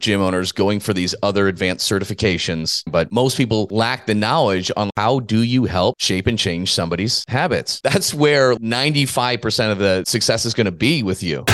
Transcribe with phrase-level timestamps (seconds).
[0.00, 4.90] gym owners going for these other advanced certifications, but most people lack the knowledge on
[4.96, 7.80] how do you help shape and change somebody's habits.
[7.84, 11.44] That's where 95% of the success is going to be with you.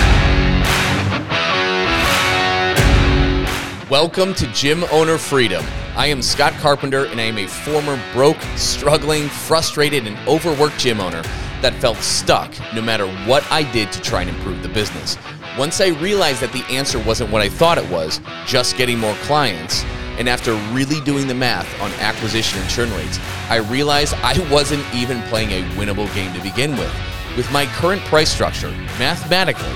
[3.89, 5.65] Welcome to Gym Owner Freedom.
[5.95, 10.99] I am Scott Carpenter, and I am a former broke, struggling, frustrated, and overworked gym
[10.99, 11.23] owner
[11.61, 15.17] that felt stuck no matter what I did to try and improve the business.
[15.57, 19.15] Once I realized that the answer wasn't what I thought it was, just getting more
[19.21, 19.85] clients,
[20.19, 23.19] and after really doing the math on acquisition and churn rates,
[23.49, 26.93] I realized I wasn't even playing a winnable game to begin with.
[27.37, 29.71] With my current price structure, mathematically,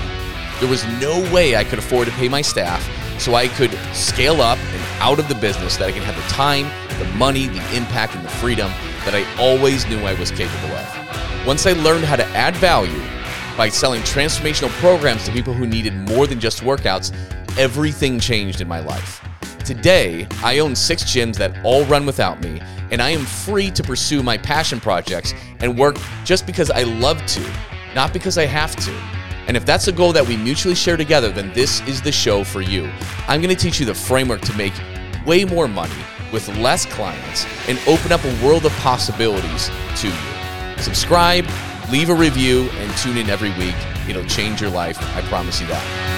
[0.60, 2.86] there was no way I could afford to pay my staff
[3.18, 6.34] so I could scale up and out of the business that I could have the
[6.34, 6.66] time,
[6.98, 8.70] the money, the impact, and the freedom
[9.06, 11.46] that I always knew I was capable of.
[11.46, 13.00] Once I learned how to add value
[13.60, 17.14] by selling transformational programs to people who needed more than just workouts,
[17.58, 19.22] everything changed in my life.
[19.66, 23.82] Today, I own six gyms that all run without me, and I am free to
[23.82, 27.52] pursue my passion projects and work just because I love to,
[27.94, 28.92] not because I have to.
[29.46, 32.44] And if that's a goal that we mutually share together, then this is the show
[32.44, 32.90] for you.
[33.28, 34.72] I'm going to teach you the framework to make
[35.26, 40.82] way more money with less clients and open up a world of possibilities to you.
[40.82, 41.44] Subscribe,
[41.90, 43.74] leave a review, and tune in every week.
[44.08, 44.98] It'll change your life.
[45.16, 46.10] I promise you that.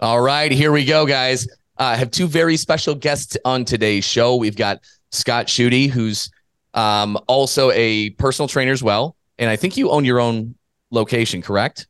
[0.00, 1.48] All right, here we go, guys.
[1.76, 4.36] Uh, I have two very special guests on today's show.
[4.36, 4.80] We've got
[5.10, 6.30] Scott Schutte, who's
[6.74, 9.16] um, also a personal trainer as well.
[9.38, 10.54] And I think you own your own
[10.92, 11.88] location, correct?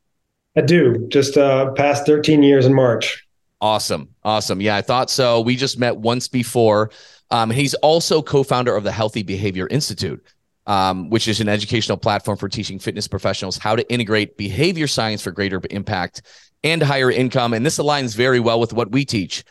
[0.57, 1.07] I do.
[1.09, 3.23] Just uh, past 13 years in March.
[3.61, 4.15] Awesome.
[4.23, 4.61] Awesome.
[4.61, 5.41] Yeah, I thought so.
[5.41, 6.91] We just met once before.
[7.29, 10.23] Um, he's also co founder of the Healthy Behavior Institute,
[10.65, 15.21] um, which is an educational platform for teaching fitness professionals how to integrate behavior science
[15.21, 16.21] for greater impact
[16.63, 17.53] and higher income.
[17.53, 19.43] And this aligns very well with what we teach.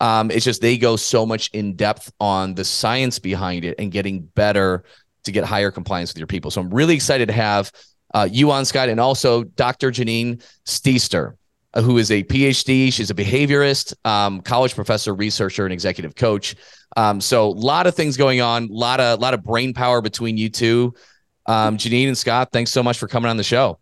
[0.00, 3.90] Um, it's just they go so much in depth on the science behind it and
[3.90, 4.84] getting better
[5.24, 6.50] to get higher compliance with your people.
[6.50, 7.72] So I'm really excited to have
[8.14, 9.90] uh, you on, Scott, and also Dr.
[9.90, 11.34] Janine Stichter, uh,
[11.82, 12.92] who is a PhD.
[12.92, 16.54] She's a behaviorist, um, college professor, researcher, and executive coach.
[16.96, 20.00] Um, so a lot of things going on, a lot of lot of brain power
[20.00, 20.94] between you two.
[21.46, 23.78] Um, Janine and Scott, thanks so much for coming on the show.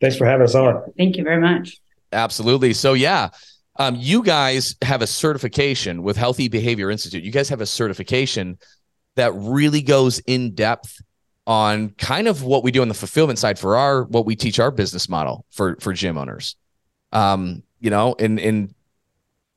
[0.00, 0.92] Thanks for having us on.
[0.96, 1.80] Thank you very much.
[2.12, 2.72] Absolutely.
[2.72, 3.30] So yeah,
[3.76, 7.24] um, you guys have a certification with Healthy Behavior Institute.
[7.24, 8.58] You guys have a certification
[9.16, 11.00] that really goes in depth
[11.46, 14.58] on kind of what we do on the fulfillment side for our what we teach
[14.58, 16.56] our business model for for gym owners.
[17.16, 18.74] Um, you know, and and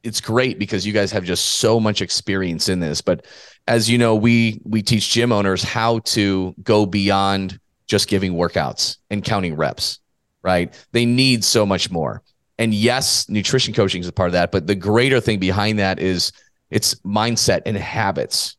[0.03, 3.01] it's great because you guys have just so much experience in this.
[3.01, 3.25] But
[3.67, 8.97] as you know, we we teach gym owners how to go beyond just giving workouts
[9.09, 9.99] and counting reps,
[10.41, 10.73] right?
[10.93, 12.21] They need so much more.
[12.57, 15.99] And yes, nutrition coaching is a part of that, but the greater thing behind that
[15.99, 16.31] is
[16.69, 18.55] it's mindset and habits.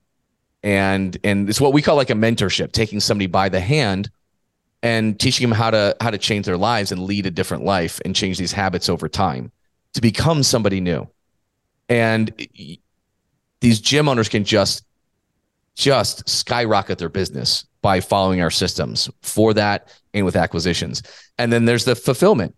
[0.62, 4.10] And and it's what we call like a mentorship, taking somebody by the hand
[4.82, 8.00] and teaching them how to how to change their lives and lead a different life
[8.04, 9.52] and change these habits over time
[9.94, 11.08] to become somebody new.
[11.88, 12.32] And
[13.60, 14.84] these gym owners can just
[15.76, 21.02] just skyrocket their business by following our systems for that and with acquisitions.
[21.38, 22.54] And then there's the fulfillment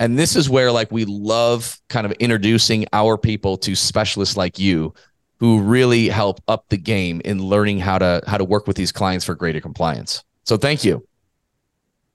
[0.00, 4.58] and this is where like we love kind of introducing our people to specialists like
[4.58, 4.94] you
[5.38, 8.92] who really help up the game in learning how to how to work with these
[8.92, 10.24] clients for greater compliance.
[10.44, 11.06] So thank you.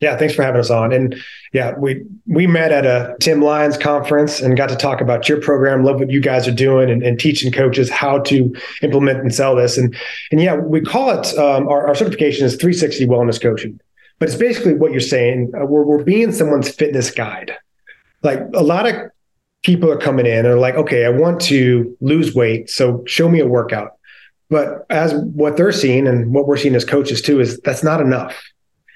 [0.01, 0.91] Yeah, thanks for having us on.
[0.91, 1.15] And
[1.53, 5.39] yeah, we we met at a Tim Lyons conference and got to talk about your
[5.39, 5.83] program.
[5.83, 9.55] Love what you guys are doing and, and teaching coaches how to implement and sell
[9.55, 9.77] this.
[9.77, 9.95] And
[10.31, 13.79] and yeah, we call it um, our, our certification is 360 wellness coaching,
[14.19, 15.51] but it's basically what you're saying.
[15.55, 17.55] Uh, we're we're being someone's fitness guide
[18.25, 18.95] like a lot of
[19.63, 22.69] people are coming in and are like, okay, I want to lose weight.
[22.69, 23.93] So show me a workout.
[24.49, 28.01] But as what they're seeing and what we're seeing as coaches too is that's not
[28.01, 28.35] enough.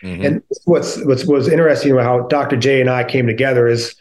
[0.03, 0.25] Mm-hmm.
[0.25, 2.55] And what's what's was interesting about how Dr.
[2.55, 3.95] J and I came together is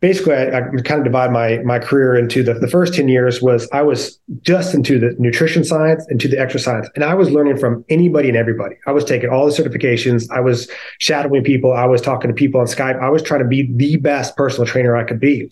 [0.00, 3.40] basically I, I, kind of divide my my career into the, the first 10 years
[3.40, 7.58] was I was just into the nutrition science into the exercise and I was learning
[7.58, 8.76] from anybody and everybody.
[8.86, 12.60] I was taking all the certifications, I was shadowing people, I was talking to people
[12.60, 13.00] on Skype.
[13.00, 15.50] I was trying to be the best personal trainer I could be.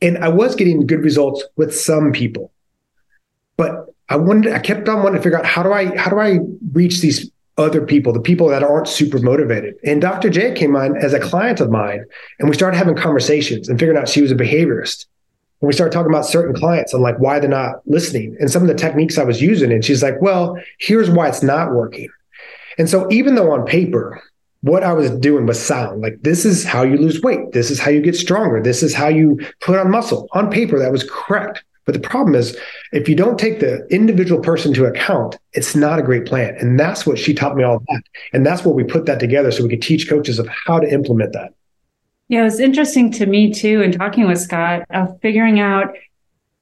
[0.00, 2.52] And I was getting good results with some people.
[3.56, 6.18] But I wanted I kept on wanting to figure out how do I how do
[6.18, 6.40] I
[6.72, 9.74] reach these other people, the people that aren't super motivated.
[9.84, 10.30] And Dr.
[10.30, 12.04] J came on as a client of mine,
[12.38, 15.06] and we started having conversations and figuring out she was a behaviorist.
[15.60, 18.62] And we started talking about certain clients and like why they're not listening and some
[18.62, 19.70] of the techniques I was using.
[19.70, 22.08] And she's like, well, here's why it's not working.
[22.78, 24.20] And so even though on paper,
[24.62, 26.00] what I was doing was sound.
[26.00, 27.52] Like this is how you lose weight.
[27.52, 28.60] This is how you get stronger.
[28.60, 30.28] This is how you put on muscle.
[30.32, 31.62] On paper, that was correct.
[31.84, 32.56] But the problem is,
[32.92, 36.56] if you don't take the individual person to account, it's not a great plan.
[36.58, 38.02] And that's what she taught me all that.
[38.32, 40.92] And that's what we put that together so we could teach coaches of how to
[40.92, 41.54] implement that.
[42.28, 45.94] Yeah, it was interesting to me too, in talking with Scott, of figuring out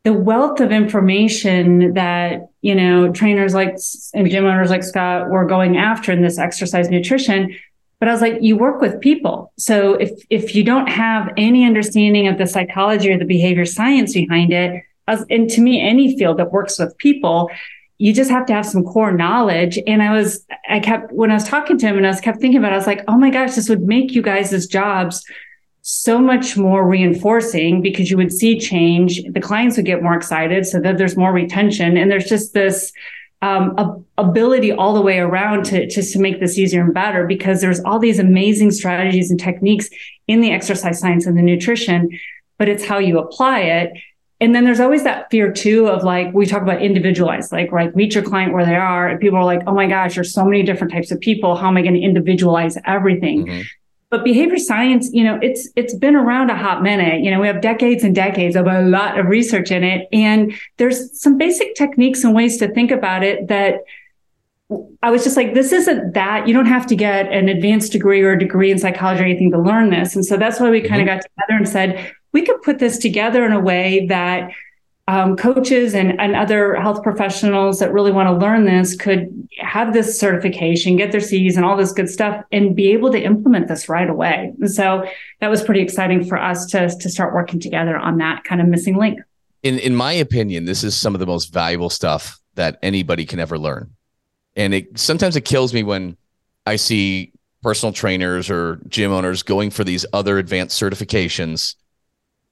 [0.05, 3.77] the wealth of information that you know trainers like
[4.15, 7.55] and gym owners like Scott were going after in this exercise nutrition
[8.01, 9.53] but I was like, you work with people.
[9.59, 14.15] So if if you don't have any understanding of the psychology or the behavior science
[14.15, 17.51] behind it, as, and to me, any field that works with people,
[17.99, 19.79] you just have to have some core knowledge.
[19.87, 22.41] And I was, I kept when I was talking to him and I was kept
[22.41, 25.23] thinking about, it, I was like, oh my gosh, this would make you guys' jobs
[25.83, 29.21] so much more reinforcing because you would see change.
[29.37, 32.93] The clients would get more excited, so that there's more retention, and there's just this
[33.43, 37.63] um, ability all the way around to just to make this easier and better because
[37.63, 39.89] there's all these amazing strategies and techniques
[40.27, 42.11] in the exercise science and the nutrition,
[42.59, 43.93] but it's how you apply it.
[44.41, 47.95] And then there's always that fear too of like we talk about individualized, like right,
[47.95, 50.45] meet your client where they are, and people are like, oh my gosh, there's so
[50.45, 51.57] many different types of people.
[51.57, 53.47] How am I going to individualize everything?
[53.47, 53.61] Mm-hmm.
[54.09, 57.23] But behavior science, you know, it's it's been around a hot minute.
[57.23, 60.53] You know, we have decades and decades of a lot of research in it, and
[60.79, 63.85] there's some basic techniques and ways to think about it that
[65.03, 66.47] I was just like, this isn't that.
[66.47, 69.51] You don't have to get an advanced degree or a degree in psychology or anything
[69.51, 70.15] to learn this.
[70.15, 71.17] And so that's why we kind of mm-hmm.
[71.17, 74.51] got together and said we could put this together in a way that
[75.09, 79.93] um, coaches and, and other health professionals that really want to learn this could have
[79.93, 83.67] this certification, get their C's and all this good stuff, and be able to implement
[83.67, 84.53] this right away.
[84.61, 85.05] And so
[85.41, 88.69] that was pretty exciting for us to, to start working together on that kind of
[88.69, 89.19] missing link.
[89.65, 93.41] In in my opinion, this is some of the most valuable stuff that anybody can
[93.41, 93.91] ever learn.
[94.55, 96.17] And it sometimes it kills me when
[96.67, 101.75] I see personal trainers or gym owners going for these other advanced certifications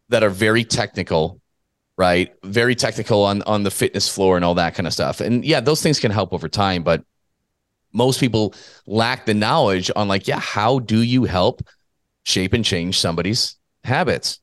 [0.09, 1.41] that are very technical
[1.99, 2.33] right?
[2.45, 5.21] Very technical on on the fitness floor and all that kind of stuff.
[5.21, 7.05] And yeah, those things can help over time, but
[7.93, 8.55] most people
[8.87, 11.63] lack the knowledge on like, yeah, how do you help
[12.23, 14.41] shape and change somebody's habits?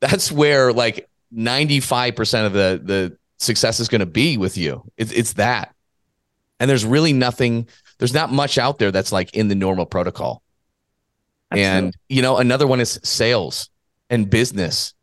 [0.00, 4.82] That's where like 95% of the the success is going to be with you.
[4.96, 5.74] It's it's that.
[6.60, 7.68] And there's really nothing
[7.98, 10.42] there's not much out there that's like in the normal protocol.
[11.50, 11.78] Absolutely.
[11.78, 13.70] And you know, another one is sales
[14.10, 14.94] and business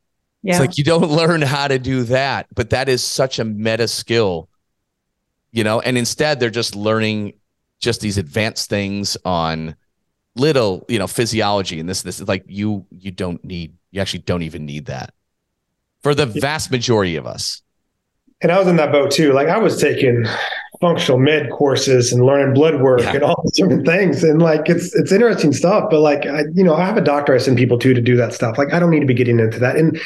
[0.43, 0.51] yeah.
[0.51, 3.87] It's like you don't learn how to do that, but that is such a meta
[3.87, 4.49] skill,
[5.51, 7.33] you know, and instead they're just learning
[7.79, 9.75] just these advanced things on
[10.35, 14.19] little, you know, physiology and this, this is like you, you don't need, you actually
[14.19, 15.13] don't even need that
[16.01, 17.61] for the vast majority of us.
[18.41, 19.31] And I was in that boat too.
[19.31, 20.25] Like I was taking
[20.83, 23.13] functional med courses and learning blood work yeah.
[23.13, 24.21] and all different things.
[24.21, 25.85] And like it's it's interesting stuff.
[25.89, 28.17] But like I, you know, I have a doctor I send people to to do
[28.17, 28.57] that stuff.
[28.57, 29.77] Like I don't need to be getting into that.
[29.77, 29.97] And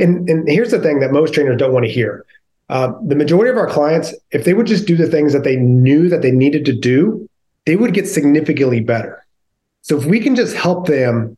[0.00, 2.26] and and here's the thing that most trainers don't want to hear.
[2.68, 5.54] Uh, the majority of our clients, if they would just do the things that they
[5.54, 7.28] knew that they needed to do,
[7.64, 9.24] they would get significantly better.
[9.82, 11.36] So if we can just help them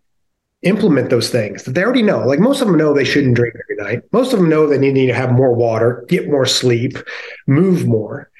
[0.62, 2.26] implement those things that they already know.
[2.26, 4.02] Like most of them know they shouldn't drink every night.
[4.10, 6.96] Most of them know they need to have more water, get more sleep,
[7.46, 8.30] move more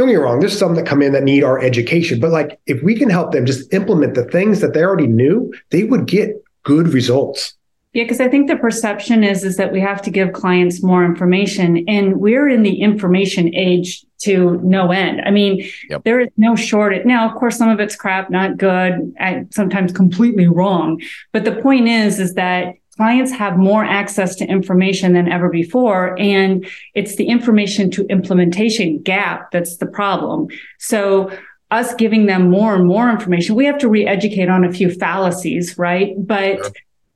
[0.00, 2.58] don't get me wrong, there's some that come in that need our education, but like
[2.66, 6.06] if we can help them just implement the things that they already knew, they would
[6.06, 7.54] get good results.
[7.92, 11.04] Yeah, because I think the perception is is that we have to give clients more
[11.04, 15.20] information, and we're in the information age to no end.
[15.26, 16.04] I mean, yep.
[16.04, 17.04] there is no shortage.
[17.04, 19.12] Now, of course, some of it's crap, not good,
[19.50, 21.02] sometimes completely wrong.
[21.32, 26.14] But the point is, is that clients have more access to information than ever before.
[26.20, 30.48] And it's the information to implementation gap that's the problem.
[30.78, 31.30] So
[31.70, 35.78] us giving them more and more information, we have to re-educate on a few fallacies,
[35.78, 36.12] right?
[36.18, 36.72] But sure.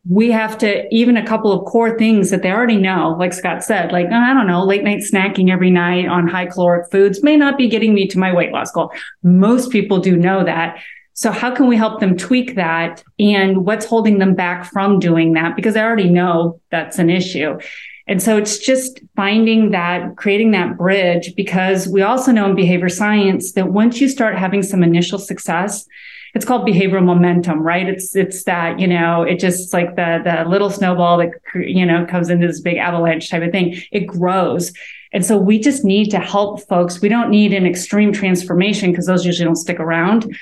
[0.08, 3.62] we have to even a couple of core things that they already know, like Scott
[3.62, 7.22] said, like, oh, I don't know, late night snacking every night on high caloric foods
[7.22, 8.90] may not be getting me to my weight loss goal.
[9.22, 10.78] Most people do know that.
[11.14, 15.32] So how can we help them tweak that and what's holding them back from doing
[15.34, 15.54] that?
[15.56, 17.58] Because I already know that's an issue.
[18.06, 22.88] And so it's just finding that, creating that bridge, because we also know in behavior
[22.88, 25.86] science that once you start having some initial success,
[26.34, 27.88] it's called behavioral momentum, right?
[27.88, 32.04] It's, it's that, you know, it just like the, the little snowball that, you know,
[32.06, 33.80] comes into this big avalanche type of thing.
[33.92, 34.72] It grows.
[35.12, 37.00] And so we just need to help folks.
[37.00, 40.36] We don't need an extreme transformation because those usually don't stick around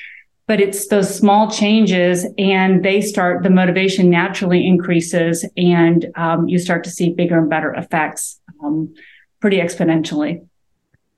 [0.47, 6.59] but it's those small changes and they start the motivation naturally increases and um, you
[6.59, 8.95] start to see bigger and better effects um,
[9.41, 10.45] pretty exponentially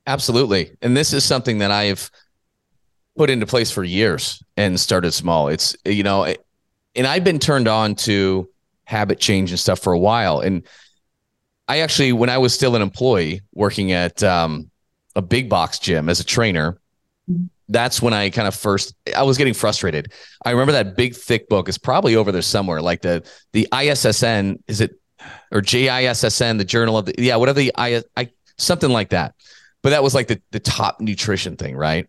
[0.07, 2.11] absolutely and this is something that i've
[3.17, 5.49] put into place for years and started small.
[5.49, 6.25] It's you know,
[6.95, 8.49] and I've been turned on to
[8.85, 10.41] habit change and stuff for a while.
[10.41, 10.67] And
[11.69, 14.71] I actually, when I was still an employee working at um,
[15.17, 16.79] a big box gym as a trainer,
[17.69, 20.13] that's when I kind of first I was getting frustrated.
[20.45, 24.59] I remember that big thick book is probably over there somewhere, like the the ISSN
[24.69, 24.99] is it
[25.51, 29.35] or JISSN, the Journal of the yeah whatever the I, I something like that.
[29.83, 32.09] But that was like the the top nutrition thing, right?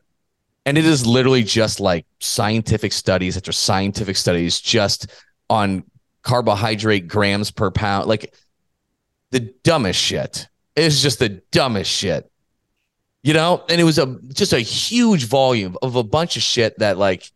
[0.66, 5.08] And it is literally just like scientific studies after scientific studies just
[5.50, 5.84] on
[6.24, 8.34] carbohydrate grams per pound, like
[9.32, 10.48] the dumbest shit.
[10.76, 12.30] It's just the dumbest shit
[13.26, 16.78] you know and it was a just a huge volume of a bunch of shit
[16.78, 17.32] that like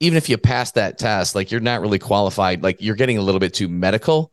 [0.00, 3.20] even if you pass that test like you're not really qualified like you're getting a
[3.20, 4.32] little bit too medical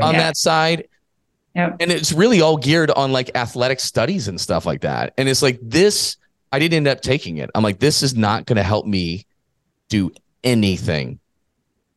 [0.00, 0.20] on yeah.
[0.20, 0.86] that side
[1.54, 1.74] yep.
[1.80, 5.40] and it's really all geared on like athletic studies and stuff like that and it's
[5.40, 6.18] like this
[6.52, 9.26] i didn't end up taking it i'm like this is not going to help me
[9.88, 10.12] do
[10.44, 11.18] anything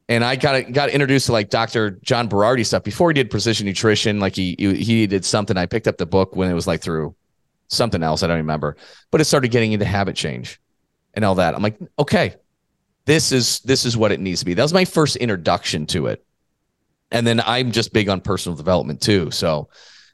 [0.09, 1.99] and I got got introduced to like Dr.
[2.01, 4.21] John Berardi stuff before he did precision nutrition.
[4.21, 5.57] Like he he did something.
[5.57, 7.13] I picked up the book when it was like through
[7.67, 8.23] something else.
[8.23, 8.77] I don't remember,
[9.11, 10.59] but it started getting into habit change
[11.13, 11.55] and all that.
[11.55, 12.35] I'm like, okay,
[13.05, 14.53] this is this is what it needs to be.
[14.53, 16.23] That was my first introduction to it.
[17.11, 19.31] And then I'm just big on personal development too.
[19.31, 19.69] So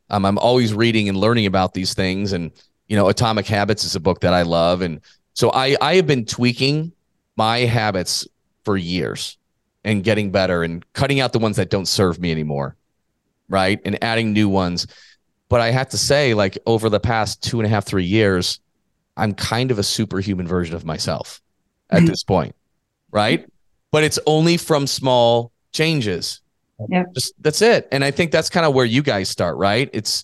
[0.09, 2.33] um, I'm always reading and learning about these things.
[2.33, 2.51] And
[2.87, 4.81] you know, Atomic Habits is a book that I love.
[4.81, 5.01] And
[5.33, 6.91] so I I have been tweaking
[7.35, 8.27] my habits
[8.63, 9.37] for years
[9.83, 12.75] and getting better and cutting out the ones that don't serve me anymore.
[13.49, 13.81] Right.
[13.83, 14.87] And adding new ones.
[15.49, 18.59] But I have to say, like over the past two and a half, three years,
[19.17, 21.41] I'm kind of a superhuman version of myself
[21.89, 22.07] at mm-hmm.
[22.07, 22.55] this point.
[23.11, 23.45] Right.
[23.91, 26.41] But it's only from small changes.
[26.89, 27.03] Yeah.
[27.13, 27.87] Just that's it.
[27.91, 29.89] And I think that's kind of where you guys start, right?
[29.93, 30.23] It's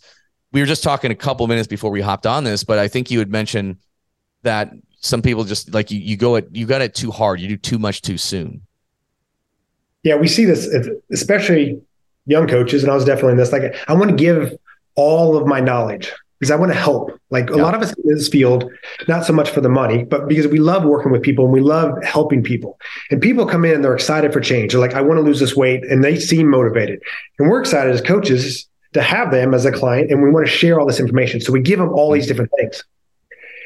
[0.51, 3.11] we were just talking a couple minutes before we hopped on this, but I think
[3.11, 3.77] you had mentioned
[4.41, 4.71] that
[5.01, 7.57] some people just like you, you go it you got it too hard, you do
[7.57, 8.61] too much too soon.
[10.03, 10.67] Yeah, we see this
[11.11, 11.81] especially
[12.25, 13.51] young coaches, and I was definitely in this.
[13.51, 14.57] Like, I want to give
[14.99, 17.11] all of my knowledge because I want to help.
[17.29, 17.63] Like a yeah.
[17.63, 18.69] lot of us in this field,
[19.07, 21.61] not so much for the money, but because we love working with people and we
[21.61, 22.77] love helping people.
[23.09, 24.71] And people come in and they're excited for change.
[24.71, 27.01] They're like, I want to lose this weight, and they seem motivated.
[27.37, 30.51] And we're excited as coaches to have them as a client, and we want to
[30.51, 31.39] share all this information.
[31.39, 32.83] So we give them all these different things.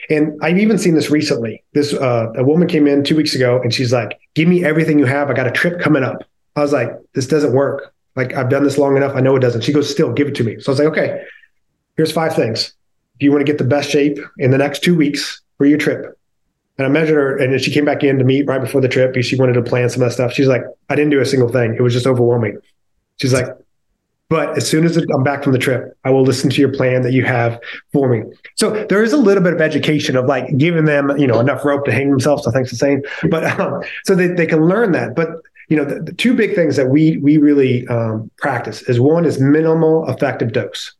[0.09, 1.63] And I've even seen this recently.
[1.73, 4.99] This uh, a woman came in two weeks ago, and she's like, "Give me everything
[4.99, 5.29] you have.
[5.29, 6.23] I got a trip coming up."
[6.57, 7.93] I was like, "This doesn't work.
[8.15, 9.13] Like I've done this long enough.
[9.15, 9.61] I know it doesn't.
[9.61, 10.59] She goes, still give it to me.
[10.59, 11.23] So I was like, okay,
[11.97, 12.73] here's five things.
[13.15, 15.77] If you want to get the best shape in the next two weeks for your
[15.77, 16.17] trip.
[16.77, 19.13] And I measured her and she came back in to meet right before the trip.
[19.13, 20.33] Because she wanted to plan some of that stuff.
[20.33, 21.75] She's like, I didn't do a single thing.
[21.75, 22.59] It was just overwhelming.
[23.17, 23.47] She's like,
[24.29, 27.03] but as soon as I'm back from the trip, I will listen to your plan
[27.03, 27.59] that you have
[27.91, 28.23] for me.
[28.55, 31.63] So there is a little bit of education of like giving them, you know, enough
[31.63, 32.47] rope to hang themselves.
[32.47, 35.15] I think it's the same, but um, so they, they can learn that.
[35.15, 35.29] But
[35.69, 39.25] you know, the, the two big things that we we really um, practice is one
[39.25, 40.93] is minimal effective dose.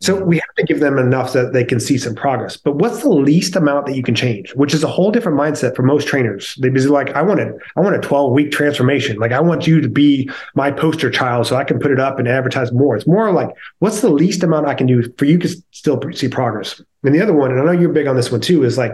[0.00, 2.56] So we have to give them enough that they can see some progress.
[2.56, 4.52] But what's the least amount that you can change?
[4.54, 6.54] Which is a whole different mindset for most trainers.
[6.56, 9.18] They be like, I want a, I want a 12 week transformation.
[9.18, 12.18] Like I want you to be my poster child so I can put it up
[12.18, 12.96] and advertise more.
[12.96, 16.28] It's more like, what's the least amount I can do for you to still see
[16.28, 16.82] progress?
[17.02, 18.92] And the other one, and I know you're big on this one too, is like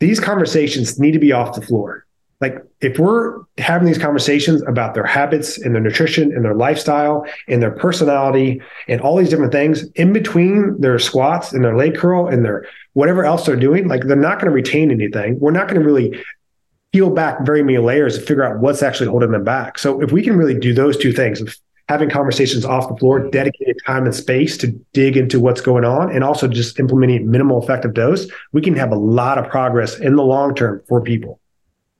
[0.00, 2.06] these conversations need to be off the floor
[2.42, 7.24] like if we're having these conversations about their habits and their nutrition and their lifestyle
[7.46, 11.94] and their personality and all these different things in between their squats and their leg
[11.94, 15.38] curl and their whatever else they're doing like they're not going to retain anything.
[15.38, 16.20] We're not going to really
[16.92, 19.78] peel back very many layers to figure out what's actually holding them back.
[19.78, 21.40] So if we can really do those two things
[21.88, 26.10] having conversations off the floor dedicated time and space to dig into what's going on
[26.10, 30.14] and also just implementing minimal effective dose we can have a lot of progress in
[30.16, 31.40] the long term for people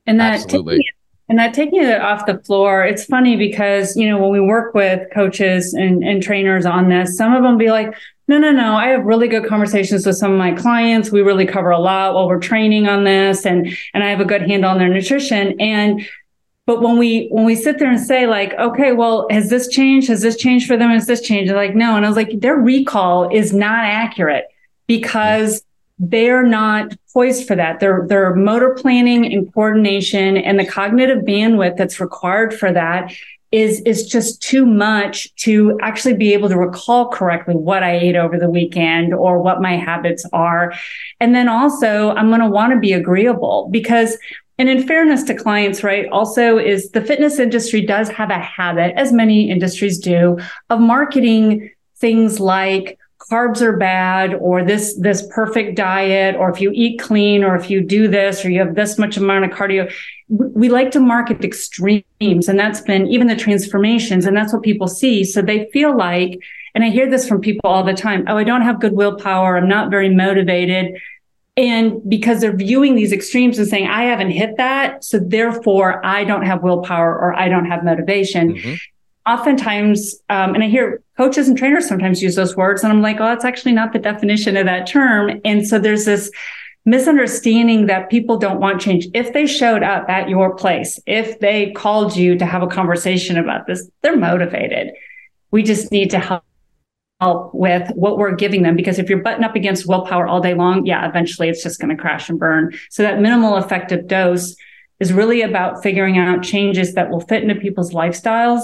[0.06, 0.76] and that Absolutely.
[0.76, 0.86] Taking,
[1.28, 4.74] and that taking it off the floor, it's funny because, you know, when we work
[4.74, 7.94] with coaches and, and trainers on this, some of them be like,
[8.28, 8.74] no, no, no.
[8.74, 11.10] I have really good conversations with some of my clients.
[11.10, 14.24] We really cover a lot while we're training on this and and I have a
[14.24, 15.60] good handle on their nutrition.
[15.60, 16.06] And
[16.66, 20.08] but when we when we sit there and say like, okay, well, has this changed?
[20.08, 20.90] Has this changed for them?
[20.90, 21.50] Has this changed?
[21.50, 21.96] They're like, no.
[21.96, 24.44] And I was like, their recall is not accurate
[24.86, 25.62] because
[26.02, 27.78] they're not poised for that.
[27.78, 33.14] Their their motor planning and coordination and the cognitive bandwidth that's required for that
[33.52, 38.16] is is just too much to actually be able to recall correctly what I ate
[38.16, 40.74] over the weekend or what my habits are.
[41.20, 44.18] And then also I'm going to want to be agreeable because
[44.58, 48.92] and in fairness to clients, right, also is the fitness industry does have a habit,
[48.96, 52.98] as many industries do, of marketing things like
[53.32, 57.70] carbs are bad or this this perfect diet or if you eat clean or if
[57.70, 59.90] you do this or you have this much amount of cardio
[60.28, 64.86] we like to market extremes and that's been even the transformations and that's what people
[64.86, 65.24] see.
[65.24, 66.38] So they feel like
[66.74, 69.56] and i hear this from people all the time oh i don't have good willpower.
[69.56, 71.00] I'm not very motivated.
[71.56, 76.24] And because they're viewing these extremes and saying i haven't hit that so therefore i
[76.24, 78.54] don't have willpower or i don't have motivation.
[78.54, 78.74] Mm-hmm
[79.26, 83.20] oftentimes, um, and I hear coaches and trainers sometimes use those words, and I'm like,
[83.20, 85.40] oh, that's actually not the definition of that term.
[85.44, 86.30] And so there's this
[86.84, 89.06] misunderstanding that people don't want change.
[89.14, 93.38] If they showed up at your place, if they called you to have a conversation
[93.38, 94.92] about this, they're motivated.
[95.52, 96.44] We just need to help
[97.20, 100.54] help with what we're giving them because if you're butting up against willpower all day
[100.54, 102.76] long, yeah, eventually it's just going to crash and burn.
[102.90, 104.56] So that minimal effective dose
[104.98, 108.62] is really about figuring out changes that will fit into people's lifestyles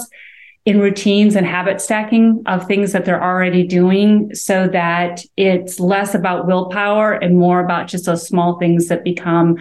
[0.69, 6.13] in routines and habit stacking of things that they're already doing so that it's less
[6.13, 9.57] about willpower and more about just those small things that become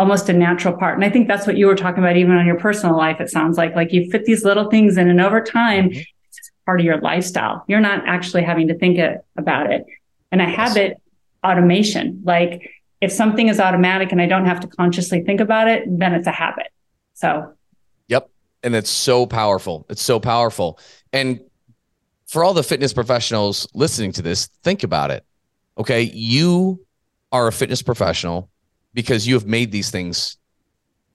[0.00, 0.96] almost a natural part.
[0.96, 3.20] And I think that's what you were talking about even on your personal life.
[3.20, 6.00] It sounds like like you fit these little things in and over time mm-hmm.
[6.00, 7.64] it's part of your lifestyle.
[7.68, 9.86] You're not actually having to think it, about it.
[10.32, 11.00] And a habit
[11.46, 12.68] automation, like
[13.00, 16.26] if something is automatic and I don't have to consciously think about it, then it's
[16.26, 16.66] a habit.
[17.14, 17.54] So
[18.62, 19.86] and it's so powerful.
[19.88, 20.78] It's so powerful.
[21.12, 21.40] And
[22.26, 25.24] for all the fitness professionals listening to this, think about it.
[25.78, 26.02] Okay.
[26.02, 26.84] You
[27.32, 28.50] are a fitness professional
[28.94, 30.36] because you have made these things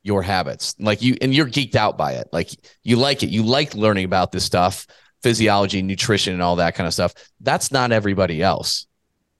[0.03, 0.75] your habits.
[0.79, 2.27] Like you, and you're geeked out by it.
[2.31, 2.49] Like
[2.83, 3.29] you like it.
[3.29, 4.85] You like learning about this stuff,
[5.21, 7.13] physiology, nutrition, and all that kind of stuff.
[7.39, 8.87] That's not everybody else.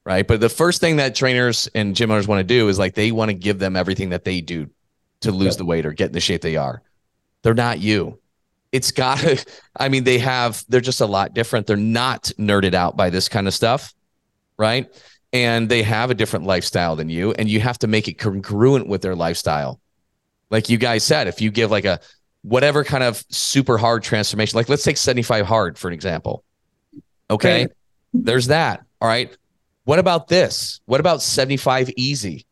[0.05, 0.27] Right.
[0.27, 3.11] But the first thing that trainers and gym owners want to do is like they
[3.11, 4.69] want to give them everything that they do
[5.21, 6.81] to lose the weight or get in the shape they are.
[7.43, 8.19] They're not you.
[8.71, 9.45] It's got to,
[9.77, 11.67] I mean, they have, they're just a lot different.
[11.67, 13.93] They're not nerded out by this kind of stuff,
[14.57, 14.87] right?
[15.31, 18.87] And they have a different lifestyle than you, and you have to make it congruent
[18.87, 19.79] with their lifestyle.
[20.49, 21.99] Like you guys said, if you give like a
[22.43, 26.43] whatever kind of super hard transformation, like let's take 75 hard for an example.
[27.29, 27.67] Okay.
[28.13, 28.83] There's that.
[29.01, 29.35] All right.
[29.85, 30.79] What about this?
[30.85, 32.45] What about 75 easy?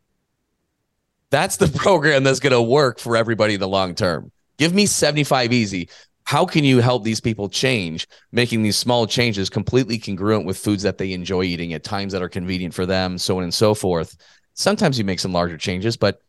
[1.30, 4.32] That's the program that's going to work for everybody in the long term.
[4.62, 5.90] Give me 75 easy.
[6.24, 10.84] How can you help these people change, making these small changes completely congruent with foods
[10.84, 13.74] that they enjoy eating at times that are convenient for them, so on and so
[13.74, 14.16] forth?
[14.54, 16.22] Sometimes you make some larger changes, but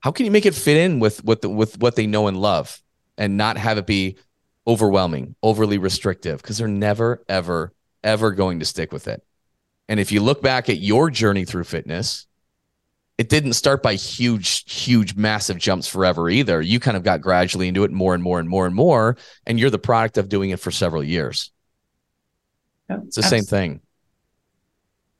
[0.00, 2.38] how can you make it fit in with with the, with what they know and
[2.38, 2.78] love,
[3.16, 4.18] and not have it be
[4.66, 6.42] overwhelming, overly restrictive?
[6.42, 7.72] Because they're never, ever,
[8.04, 9.24] ever going to stick with it.
[9.88, 12.26] And if you look back at your journey through fitness,
[13.18, 16.60] it didn't start by huge, huge, massive jumps forever either.
[16.60, 19.16] You kind of got gradually into it more and more and more and more.
[19.46, 21.50] And you're the product of doing it for several years.
[22.90, 23.46] Yep, it's the absolutely.
[23.46, 23.80] same thing.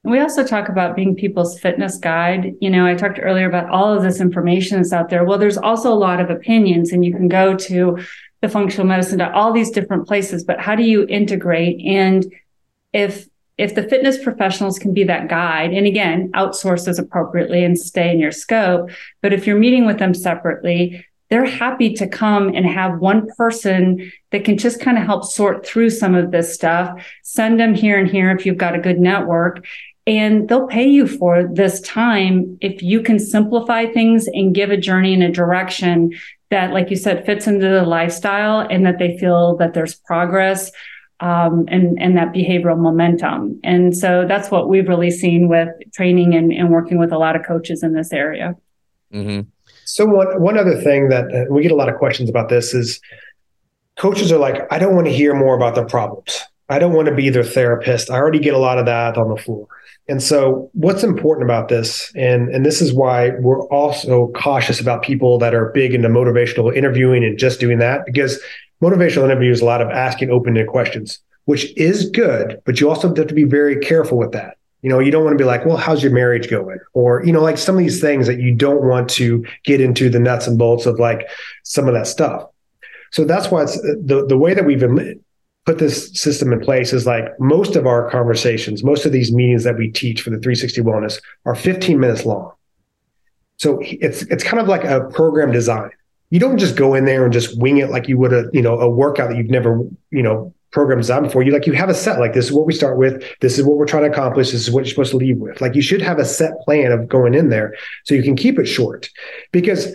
[0.05, 2.55] We also talk about being people's fitness guide.
[2.61, 5.25] You know, I talked earlier about all of this information that's out there.
[5.25, 7.99] Well, there's also a lot of opinions, and you can go to
[8.41, 10.45] the functional medicine to all these different places.
[10.45, 11.85] But how do you integrate?
[11.85, 12.25] And
[12.93, 13.27] if
[13.59, 18.11] if the fitness professionals can be that guide, and again, outsource as appropriately and stay
[18.11, 18.91] in your scope,
[19.23, 24.13] but if you're meeting with them separately, they're happy to come and have one person
[24.31, 27.99] that can just kind of help sort through some of this stuff, send them here
[27.99, 29.67] and here if you've got a good network.
[30.07, 34.77] And they'll pay you for this time if you can simplify things and give a
[34.77, 36.13] journey in a direction
[36.51, 40.71] that, like you said, fits into the lifestyle and that they feel that there's progress
[41.21, 43.61] um, and and that behavioral momentum.
[43.65, 47.37] And so that's what we've really seen with training and, and working with a lot
[47.37, 48.55] of coaches in this area.
[49.13, 49.49] Mm-hmm.
[49.85, 52.75] So one one other thing that uh, we get a lot of questions about this
[52.75, 53.01] is
[53.97, 56.43] coaches are like, I don't want to hear more about their problems.
[56.69, 58.11] I don't want to be their therapist.
[58.11, 59.69] I already get a lot of that on the floor.
[60.09, 65.03] And so what's important about this, and, and this is why we're also cautious about
[65.03, 68.41] people that are big into motivational interviewing and just doing that, because
[68.83, 73.15] motivational interview is a lot of asking open-ended questions, which is good, but you also
[73.15, 74.57] have to be very careful with that.
[74.83, 76.79] You know, you don't want to be like, well, how's your marriage going?
[76.93, 80.09] Or, you know, like some of these things that you don't want to get into
[80.09, 81.29] the nuts and bolts of like
[81.65, 82.45] some of that stuff.
[83.11, 84.85] So that's why it's uh, the, the way that we've
[85.65, 89.65] put this system in place is like most of our conversations, most of these meetings
[89.65, 92.53] that we teach for the 360 wellness are 15 minutes long.
[93.59, 95.91] So it's it's kind of like a program design
[96.31, 98.63] you don't just go in there and just wing it like you would a you
[98.63, 101.43] know a workout that you've never you know programmed designed before.
[101.43, 103.25] You like you have a set like this is what we start with.
[103.41, 104.51] This is what we're trying to accomplish.
[104.51, 105.61] This is what you're supposed to leave with.
[105.61, 108.59] Like you should have a set plan of going in there so you can keep
[108.59, 109.09] it short.
[109.53, 109.95] Because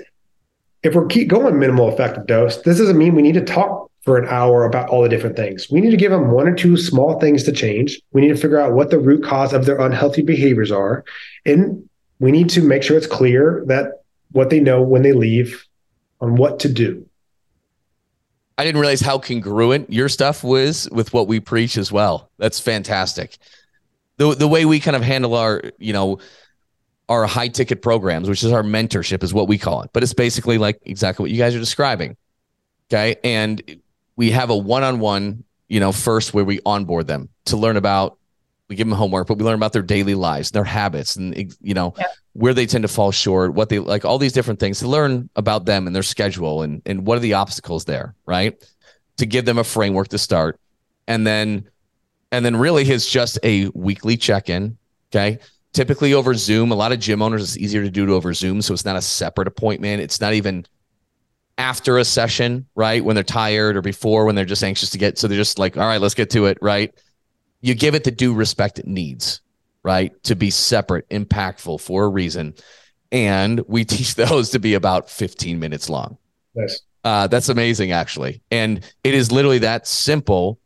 [0.83, 4.17] if we're keep going minimal effective dose, this doesn't mean we need to talk for
[4.17, 5.69] an hour about all the different things.
[5.69, 8.01] We need to give them one or two small things to change.
[8.13, 11.03] We need to figure out what the root cause of their unhealthy behaviors are.
[11.45, 11.87] And
[12.19, 15.67] we need to make sure it's clear that what they know when they leave
[16.21, 17.05] on what to do.
[18.57, 22.29] I didn't realize how congruent your stuff was with what we preach as well.
[22.37, 23.37] That's fantastic.
[24.17, 26.19] The the way we kind of handle our, you know,
[27.09, 29.89] our high ticket programs, which is our mentorship is what we call it.
[29.93, 32.15] But it's basically like exactly what you guys are describing.
[32.89, 33.15] Okay?
[33.23, 33.81] And
[34.15, 38.17] we have a one-on-one, you know, first where we onboard them to learn about
[38.71, 41.73] we give them homework, but we learn about their daily lives, their habits, and you
[41.73, 42.05] know yeah.
[42.31, 45.29] where they tend to fall short, what they like, all these different things to learn
[45.35, 48.65] about them and their schedule, and and what are the obstacles there, right?
[49.17, 50.57] To give them a framework to start,
[51.05, 51.69] and then
[52.31, 54.77] and then really is just a weekly check-in.
[55.11, 55.39] Okay,
[55.73, 56.71] typically over Zoom.
[56.71, 58.95] A lot of gym owners it's easier to do it over Zoom, so it's not
[58.95, 60.01] a separate appointment.
[60.01, 60.65] It's not even
[61.57, 63.03] after a session, right?
[63.03, 65.17] When they're tired or before when they're just anxious to get.
[65.17, 66.93] So they're just like, all right, let's get to it, right?
[67.61, 69.41] You give it the due respect it needs,
[69.83, 70.11] right?
[70.23, 72.55] To be separate, impactful for a reason.
[73.11, 76.17] And we teach those to be about 15 minutes long.
[76.55, 76.81] Nice.
[77.03, 78.41] Uh, that's amazing, actually.
[78.51, 80.59] And it is literally that simple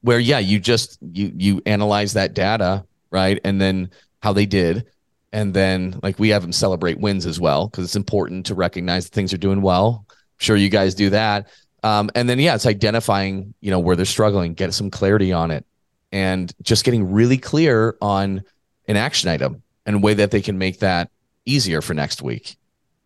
[0.00, 3.40] where, yeah, you just, you, you analyze that data, right?
[3.44, 3.90] And then
[4.22, 4.86] how they did.
[5.32, 9.04] And then like we have them celebrate wins as well, because it's important to recognize
[9.04, 10.04] that things are doing well.
[10.08, 11.48] I'm sure you guys do that.
[11.82, 15.50] Um, and then, yeah, it's identifying, you know, where they're struggling, get some clarity on
[15.50, 15.64] it
[16.12, 18.42] and just getting really clear on
[18.88, 21.10] an action item and a way that they can make that
[21.44, 22.56] easier for next week.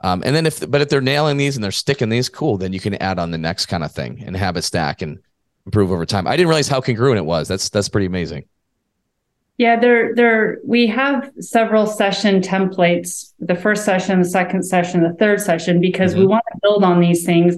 [0.02, 2.72] Um, and then if, but if they're nailing these and they're sticking these, cool, then
[2.72, 5.18] you can add on the next kind of thing and have habit stack and
[5.66, 6.26] improve over time.
[6.26, 7.48] I didn't realize how congruent it was.
[7.48, 8.44] That's, that's pretty amazing.
[9.58, 15.12] Yeah, there, there, we have several session templates, the first session, the second session, the
[15.12, 16.20] third session, because mm-hmm.
[16.20, 17.56] we want to build on these things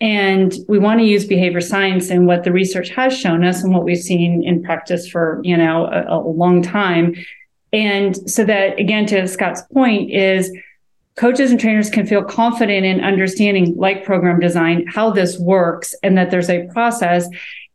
[0.00, 3.72] and we want to use behavior science and what the research has shown us and
[3.72, 7.14] what we've seen in practice for, you know, a, a long time.
[7.72, 10.52] And so that again, to Scott's point is
[11.16, 16.16] coaches and trainers can feel confident in understanding like program design, how this works and
[16.18, 17.26] that there's a process.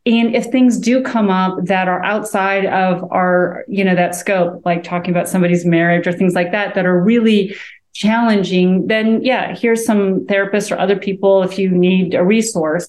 [0.06, 4.62] And if things do come up that are outside of our, you know, that scope,
[4.64, 7.54] like talking about somebody's marriage or things like that, that are really
[7.92, 12.88] challenging, then yeah, here's some therapists or other people if you need a resource.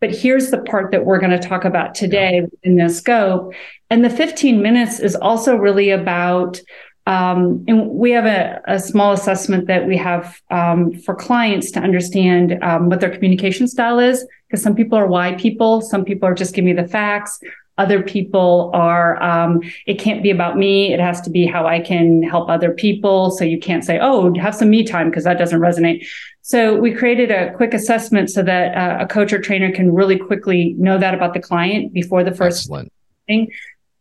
[0.00, 3.54] But here's the part that we're going to talk about today in this scope.
[3.90, 6.60] And the 15 minutes is also really about
[7.06, 11.80] um, and we have a, a, small assessment that we have um, for clients to
[11.80, 16.26] understand um, what their communication style is, because some people are why people, some people
[16.26, 17.38] are just give me the facts,
[17.76, 20.92] other people are um, it can't be about me.
[20.92, 23.30] It has to be how i can help other people.
[23.30, 26.06] So you can't say oh have some me time because that doesn't resonate.
[26.42, 30.18] So we created a quick assessment so that uh, a coach or trainer can really
[30.18, 32.92] quickly know that about the client before the first Excellent.
[33.26, 33.50] thing.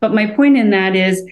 [0.01, 1.23] But my point in that is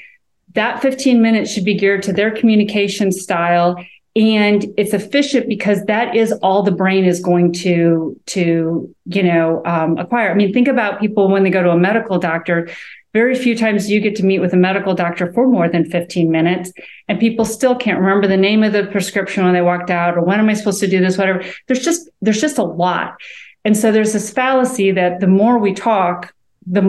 [0.53, 3.75] that 15 minutes should be geared to their communication style
[4.15, 9.61] and it's efficient because that is all the brain is going to to you know
[9.65, 10.31] um, acquire.
[10.31, 12.69] I mean think about people when they go to a medical doctor.
[13.13, 16.31] Very few times you get to meet with a medical doctor for more than 15
[16.31, 16.71] minutes
[17.09, 20.21] and people still can't remember the name of the prescription when they walked out or
[20.21, 21.43] when am i supposed to do this whatever.
[21.67, 23.15] There's just there's just a lot.
[23.63, 26.33] And so there's this fallacy that the more we talk
[26.67, 26.81] the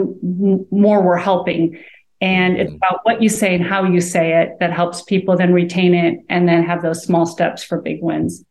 [0.70, 1.78] more we're helping
[2.22, 2.76] and it's mm-hmm.
[2.76, 6.24] about what you say and how you say it that helps people then retain it
[6.30, 8.44] and then have those small steps for big wins.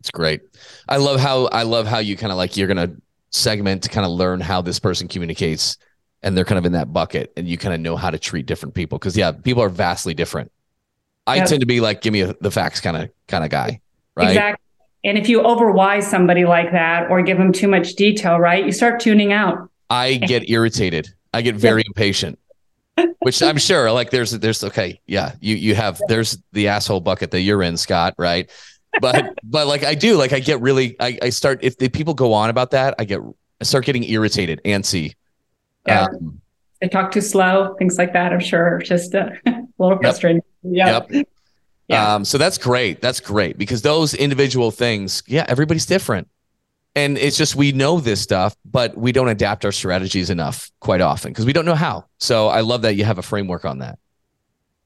[0.00, 0.42] It's great.
[0.88, 2.92] I love how I love how you kind of like you're gonna
[3.30, 5.78] segment to kind of learn how this person communicates
[6.24, 8.46] and they're kind of in that bucket and you kind of know how to treat
[8.46, 8.98] different people.
[8.98, 10.50] Cause yeah, people are vastly different.
[11.26, 11.46] I yep.
[11.46, 13.80] tend to be like, give me a, the facts kind of kind of guy.
[14.16, 14.30] Right.
[14.30, 14.60] Exactly.
[15.04, 18.72] And if you overwise somebody like that or give them too much detail, right, you
[18.72, 19.70] start tuning out.
[19.88, 21.14] I get irritated.
[21.32, 21.86] I get very yep.
[21.88, 22.38] impatient
[23.20, 27.30] which I'm sure like there's there's okay yeah you you have there's the asshole bucket
[27.32, 28.50] that you're in Scott right
[29.00, 32.14] but but like I do like I get really I, I start if the people
[32.14, 33.20] go on about that I get
[33.60, 35.14] I start getting irritated antsy
[35.86, 36.40] yeah um,
[36.80, 41.10] they talk too slow things like that I'm sure just uh, a little frustrating yep.
[41.10, 41.28] yep.
[41.88, 42.14] Yeah.
[42.14, 43.02] Um, so that's great.
[43.02, 46.28] That's great because those individual things, yeah, everybody's different.
[46.96, 51.00] And it's just we know this stuff, but we don't adapt our strategies enough quite
[51.00, 52.04] often because we don't know how.
[52.18, 53.98] So I love that you have a framework on that.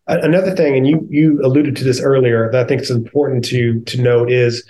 [0.07, 3.81] Another thing, and you you alluded to this earlier, that I think is important to
[3.81, 4.67] to note is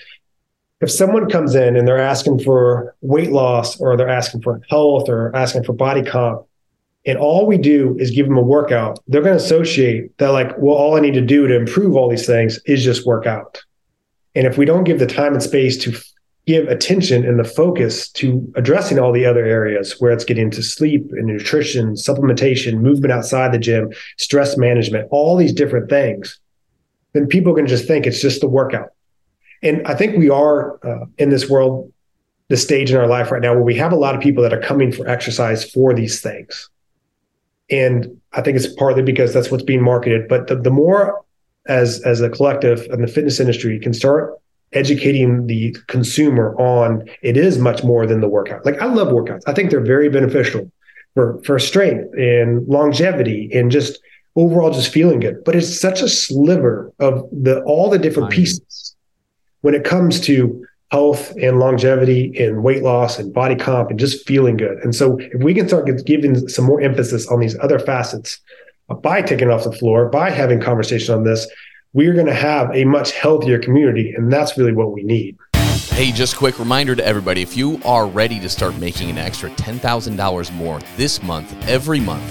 [0.81, 5.09] if someone comes in and they're asking for weight loss or they're asking for health
[5.09, 6.45] or asking for body comp,
[7.07, 10.57] and all we do is give them a workout, they're going to associate that like,
[10.59, 13.63] well, all I need to do to improve all these things is just work out.
[14.35, 16.01] And if we don't give the time and space to
[16.49, 20.63] give attention and the focus to addressing all the other areas where it's getting to
[20.63, 26.41] sleep and nutrition, supplementation, movement outside the gym, stress management, all these different things,
[27.13, 28.89] then people can just think it's just the workout.
[29.63, 31.93] And I think we are uh, in this world,
[32.49, 34.55] the stage in our life right now where we have a lot of people that
[34.55, 36.71] are coming for exercise for these things.
[37.69, 40.29] And I think it's partly because that's what's being marketed.
[40.29, 41.23] But the, the more
[41.67, 44.41] as as a collective and the fitness industry can start
[44.73, 48.65] educating the consumer on it is much more than the workout.
[48.65, 49.43] Like I love workouts.
[49.47, 50.71] I think they're very beneficial
[51.15, 53.99] for for strength and longevity and just
[54.37, 55.43] overall just feeling good.
[55.45, 58.95] But it's such a sliver of the all the different pieces
[59.63, 64.27] when it comes to health and longevity and weight loss and body comp and just
[64.27, 64.79] feeling good.
[64.79, 68.39] And so if we can start giving some more emphasis on these other facets
[69.03, 71.47] by taking off the floor, by having conversation on this,
[71.93, 74.13] we're going to have a much healthier community.
[74.15, 75.37] And that's really what we need.
[75.91, 79.51] Hey, just quick reminder to everybody if you are ready to start making an extra
[79.51, 82.25] $10,000 more this month, every month,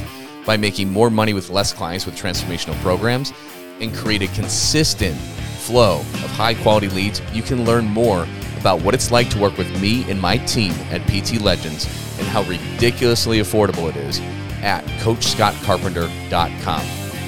[0.46, 3.34] by making more money with less clients with transformational programs
[3.82, 5.18] and create a consistent
[5.60, 8.26] flow of high quality leads, you can learn more
[8.58, 11.86] about what it's like to work with me and my team at PT Legends
[12.20, 14.20] and how ridiculously affordable it is
[14.62, 16.82] at CoachScottCarpenter.com.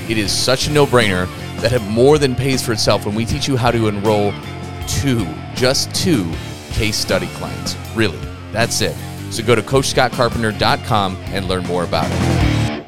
[0.09, 1.27] It is such a no brainer
[1.62, 4.34] that have more than pays for itself when we teach you how to enroll
[4.88, 6.32] two, just two
[6.72, 7.76] case study clients.
[7.95, 8.19] Really,
[8.52, 8.95] that's it.
[9.32, 12.86] So go to CoachScottCarpenter.com and learn more about it.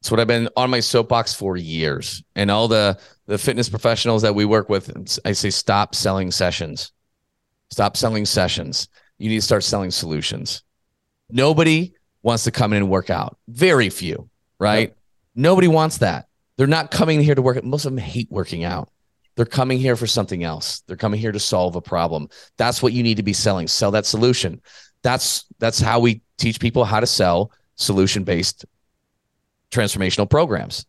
[0.00, 2.22] It's what I've been on my soapbox for years.
[2.36, 6.92] And all the, the fitness professionals that we work with, I say, stop selling sessions.
[7.70, 8.88] Stop selling sessions.
[9.18, 10.62] You need to start selling solutions.
[11.30, 13.38] Nobody wants to come in and work out.
[13.48, 14.88] Very few, right?
[14.88, 14.98] Yep.
[15.36, 16.28] Nobody wants that.
[16.56, 17.62] They're not coming here to work.
[17.64, 18.88] Most of them hate working out.
[19.36, 20.82] They're coming here for something else.
[20.86, 22.28] They're coming here to solve a problem.
[22.56, 23.66] That's what you need to be selling.
[23.66, 24.60] Sell that solution.
[25.02, 28.64] That's that's how we teach people how to sell solution-based
[29.70, 30.86] transformational programs.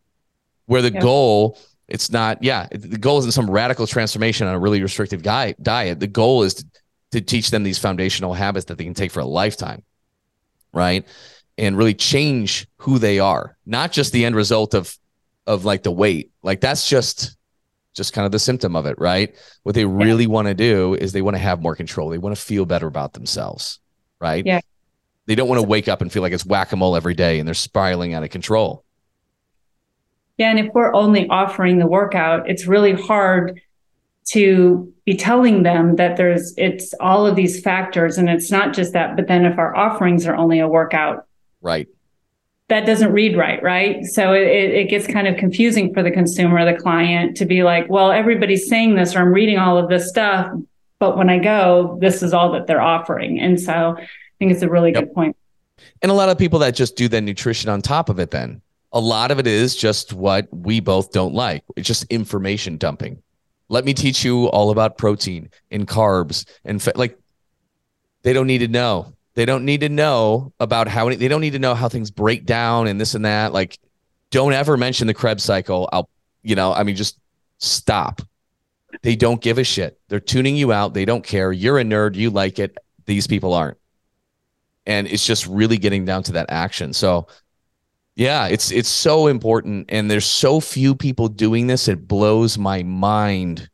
[0.67, 4.81] Where the goal it's not yeah, the goal isn't some radical transformation on a really
[4.81, 5.99] restrictive guy, diet.
[5.99, 6.65] The goal is to,
[7.11, 9.83] to teach them these foundational habits that they can take for a lifetime
[10.75, 11.07] right?
[11.57, 14.95] And really change who they are, not just the end result of
[15.47, 16.31] of like the weight.
[16.43, 17.37] Like that's just
[17.93, 19.35] just kind of the symptom of it, right?
[19.63, 20.29] What they really yeah.
[20.29, 22.09] want to do is they want to have more control.
[22.09, 23.79] They want to feel better about themselves,
[24.19, 24.45] right?
[24.45, 24.59] Yeah.
[25.27, 27.53] They don't want to wake up and feel like it's whack-a-mole every day and they're
[27.53, 28.83] spiraling out of control.
[30.37, 33.61] Yeah, and if we're only offering the workout, it's really hard
[34.25, 38.93] to be telling them that there's it's all of these factors and it's not just
[38.93, 41.27] that but then if our offerings are only a workout
[41.61, 41.87] right
[42.67, 44.05] that doesn't read right right?
[44.05, 47.89] So it, it gets kind of confusing for the consumer the client to be like
[47.89, 50.51] well everybody's saying this or i'm reading all of this stuff
[50.99, 53.39] but when i go this is all that they're offering.
[53.39, 54.07] And so i
[54.39, 55.05] think it's a really yep.
[55.05, 55.37] good point.
[56.01, 58.61] And a lot of people that just do the nutrition on top of it then.
[58.91, 61.63] A lot of it is just what we both don't like.
[61.75, 63.21] It's just information dumping.
[63.67, 67.17] Let me teach you all about protein and carbs and fa- like
[68.21, 69.13] they don't need to know.
[69.35, 72.45] They don't need to know about how they don't need to know how things break
[72.45, 73.53] down and this and that.
[73.53, 73.77] Like,
[74.31, 75.89] don't ever mention the Krebs cycle.
[75.91, 76.09] I'll,
[76.41, 77.19] you know, I mean, just
[77.57, 78.21] stop.
[79.01, 79.99] They don't give a shit.
[80.07, 80.93] They're tuning you out.
[80.93, 81.51] They don't care.
[81.51, 82.15] You're a nerd.
[82.15, 82.77] You like it.
[83.05, 83.77] These people aren't.
[84.85, 86.93] And it's just really getting down to that action.
[86.93, 87.27] So
[88.15, 92.83] yeah, it's it's so important and there's so few people doing this it blows my
[92.83, 93.69] mind.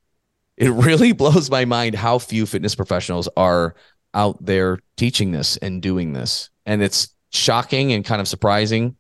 [0.58, 3.76] It really blows my mind how few fitness professionals are
[4.14, 6.50] out there teaching this and doing this.
[6.66, 8.96] And it's shocking and kind of surprising.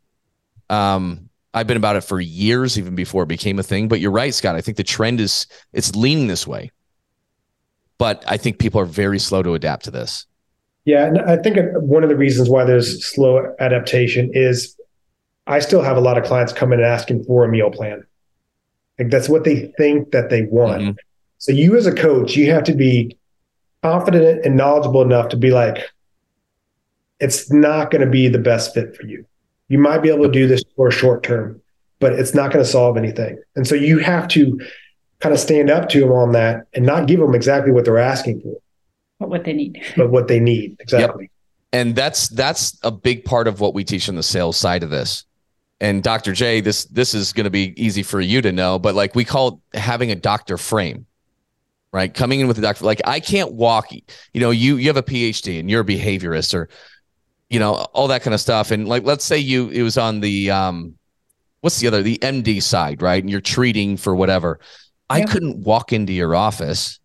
[0.69, 4.11] Um I've been about it for years even before it became a thing, but you're
[4.11, 4.55] right, Scott.
[4.55, 6.71] I think the trend is it's leaning this way.
[7.97, 10.25] But I think people are very slow to adapt to this.
[10.85, 14.75] Yeah, and I think one of the reasons why there's slow adaptation is
[15.45, 18.03] I still have a lot of clients coming and asking for a meal plan.
[18.97, 20.81] Like that's what they think that they want.
[20.81, 20.91] Mm-hmm.
[21.37, 23.17] So you as a coach, you have to be
[23.83, 25.89] confident and knowledgeable enough to be like,
[27.19, 29.25] it's not going to be the best fit for you.
[29.67, 31.61] You might be able to do this for a short term,
[31.99, 33.39] but it's not going to solve anything.
[33.55, 34.59] And so you have to
[35.19, 37.97] kind of stand up to them on that and not give them exactly what they're
[37.97, 38.57] asking for.
[39.19, 39.81] But what they need.
[39.95, 40.77] But what they need.
[40.79, 41.25] Exactly.
[41.25, 41.31] Yep.
[41.73, 44.89] And that's that's a big part of what we teach on the sales side of
[44.89, 45.25] this
[45.81, 46.31] and Dr.
[46.31, 49.25] J, this this is going to be easy for you to know, but like we
[49.25, 51.07] call having a doctor frame,
[51.91, 52.13] right?
[52.13, 53.91] Coming in with a doctor, like I can't walk.
[53.91, 56.69] You know, you you have a PhD and you're a behaviorist, or
[57.49, 58.71] you know all that kind of stuff.
[58.71, 60.95] And like, let's say you it was on the um,
[61.61, 63.21] what's the other the MD side, right?
[63.21, 64.59] And you're treating for whatever.
[65.09, 67.01] I couldn't walk into your office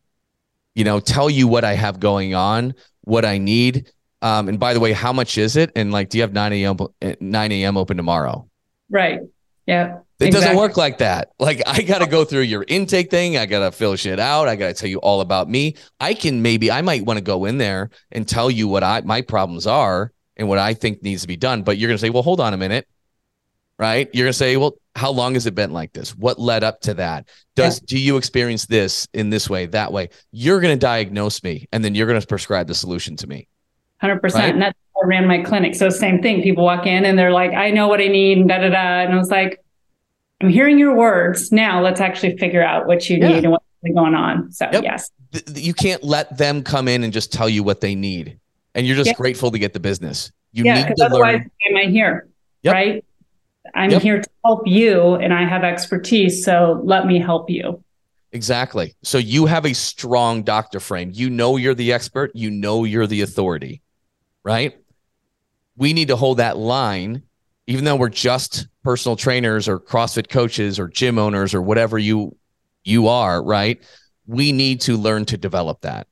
[0.77, 3.91] you know, tell you what I have going on, what I need.
[4.21, 5.73] Um, and by the way, how much is it?
[5.75, 6.77] And like, do you have 9 a.m.
[7.19, 7.77] 9 a.m.
[7.79, 8.47] open tomorrow?
[8.91, 9.21] Right.
[9.67, 9.99] Yeah.
[10.19, 10.47] It exactly.
[10.47, 11.33] doesn't work like that.
[11.39, 13.37] Like I got to go through your intake thing.
[13.37, 14.49] I got to fill shit out.
[14.49, 15.77] I got to tell you all about me.
[16.01, 19.03] I can maybe I might want to go in there and tell you what I
[19.03, 21.63] my problems are and what I think needs to be done.
[21.63, 22.89] But you're going to say, "Well, hold on a minute."
[23.79, 24.09] Right?
[24.15, 26.17] You're going to say, "Well, how long has it been like this?
[26.17, 27.29] What led up to that?
[27.55, 27.87] Does yeah.
[27.89, 31.85] do you experience this in this way, that way?" You're going to diagnose me and
[31.85, 33.49] then you're going to prescribe the solution to me.
[34.03, 34.23] 100%.
[34.35, 34.53] Right?
[34.53, 35.75] And that's how I ran my clinic.
[35.75, 36.43] So same thing.
[36.43, 39.05] People walk in and they're like, "I know what I need," and da da da.
[39.05, 39.63] And I was like,
[40.41, 41.51] I'm hearing your words.
[41.51, 43.29] Now let's actually figure out what you yeah.
[43.29, 44.53] need and what's going on.
[44.53, 44.83] So yep.
[44.83, 45.11] yes.
[45.55, 48.39] You can't let them come in and just tell you what they need.
[48.75, 49.17] And you're just yep.
[49.17, 50.31] grateful to get the business.
[50.53, 51.51] You yeah, need to otherwise learn.
[51.71, 52.29] am I here?
[52.63, 52.73] Yep.
[52.75, 53.05] Right?
[53.75, 56.45] I'm here to help you and I have expertise.
[56.45, 57.83] So let me help you.
[58.33, 58.95] Exactly.
[59.03, 61.11] So you have a strong doctor frame.
[61.15, 62.31] You know you're the expert.
[62.35, 63.83] You know you're the authority,
[64.47, 64.79] right?
[65.77, 67.23] We need to hold that line,
[67.67, 72.37] even though we're just personal trainers or CrossFit coaches or gym owners or whatever you
[72.85, 73.83] you are, right?
[74.27, 76.07] We need to learn to develop that.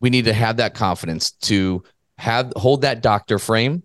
[0.00, 1.84] We need to have that confidence to
[2.18, 3.84] have hold that doctor frame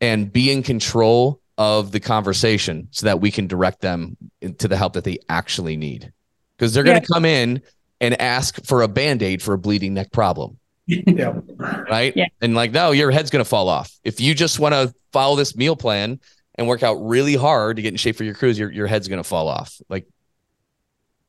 [0.00, 4.16] and be in control of the conversation so that we can direct them
[4.58, 6.12] to the help that they actually need.
[6.56, 7.62] Because they're going to come in
[8.00, 10.58] and ask for a band-aid for a bleeding neck problem.
[10.86, 11.40] Yeah.
[11.58, 12.12] Right.
[12.16, 12.26] Yeah.
[12.40, 13.92] And like, no, your head's going to fall off.
[14.04, 16.20] If you just want to follow this meal plan
[16.56, 19.08] and work out really hard to get in shape for your cruise, your, your head's
[19.08, 19.80] going to fall off.
[19.88, 20.06] Like,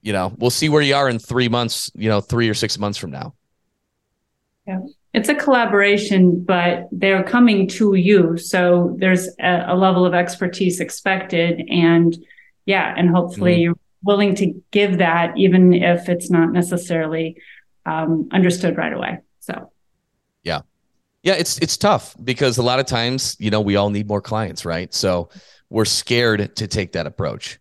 [0.02, 2.78] you know, we'll see where you are in three months, you know, three or six
[2.78, 3.34] months from now.
[4.68, 4.80] Yeah.
[5.13, 8.38] It's a collaboration, but they're coming to you.
[8.38, 11.63] So there's a, a level of expertise expected.
[11.70, 12.15] And
[12.65, 13.62] yeah, and hopefully mm-hmm.
[13.62, 17.38] you're willing to give that, even if it's not necessarily
[17.86, 19.20] um, understood right away.
[21.26, 21.34] Yeah.
[21.34, 24.22] Yeah, it's it's tough because a lot of times, you know, we all need more
[24.22, 24.94] clients, right?
[24.94, 25.30] So
[25.72, 27.60] we're scared to take that approach.